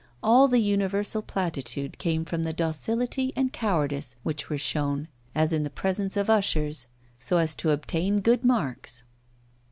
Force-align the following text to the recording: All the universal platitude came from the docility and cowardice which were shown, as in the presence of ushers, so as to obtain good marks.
All 0.23 0.47
the 0.47 0.57
universal 0.57 1.21
platitude 1.21 1.99
came 1.99 2.25
from 2.25 2.41
the 2.41 2.53
docility 2.53 3.33
and 3.35 3.53
cowardice 3.53 4.15
which 4.23 4.49
were 4.49 4.57
shown, 4.57 5.09
as 5.35 5.53
in 5.53 5.63
the 5.63 5.69
presence 5.69 6.17
of 6.17 6.27
ushers, 6.27 6.87
so 7.19 7.37
as 7.37 7.53
to 7.57 7.69
obtain 7.69 8.21
good 8.21 8.43
marks. 8.43 9.03